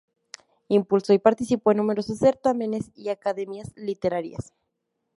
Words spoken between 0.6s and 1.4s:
Impulsó y